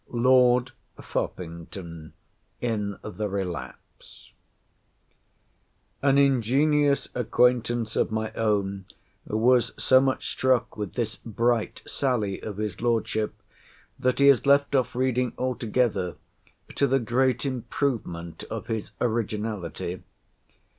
[0.09, 2.13] Lord Foppington
[2.59, 4.31] in the Relapse.
[6.01, 8.85] An ingenious acquaintance of my own
[9.27, 13.35] was so much struck with this bright sally of his Lordship,
[13.99, 16.15] that he has left off reading altogether,
[16.73, 20.01] to the great improvement of his originality.